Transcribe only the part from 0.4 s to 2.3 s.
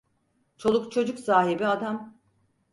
Çoluk çocuk sahibi adam…